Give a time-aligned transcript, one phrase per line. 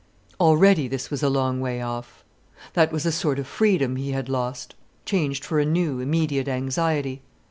[0.39, 2.23] Already this was a long way off.
[2.73, 4.73] That was a sort of freedom he had lost,
[5.05, 7.21] changed for a new, immediate anxiety.